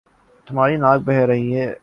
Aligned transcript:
تمہاری 0.47 0.75
ناک 0.77 0.99
بہ 1.05 1.25
رہی 1.25 1.55
ہے 1.55 1.73